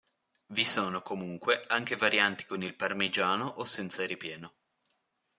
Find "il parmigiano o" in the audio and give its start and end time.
2.63-3.65